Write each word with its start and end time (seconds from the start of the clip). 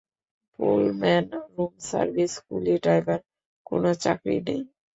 Pullman, 0.53 1.25
room 1.53 1.73
service, 1.89 2.33
কুলি, 2.45 2.73
driver, 2.83 3.19
কোনো 3.65 3.89
চাকরি 4.03 4.37
নেই? 4.47 4.61